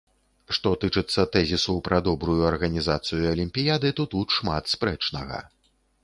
Што 0.57 0.69
тычыцца 0.83 1.25
тэзісу 1.33 1.75
пра 1.87 1.99
добрую 2.07 2.37
арганізацыю 2.51 3.19
алімпіяды, 3.33 3.87
то 3.99 4.03
тут 4.15 4.27
шмат 4.39 4.63
спрэчнага. 4.73 5.39